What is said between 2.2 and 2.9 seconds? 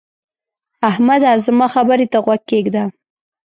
غوږ کېږده.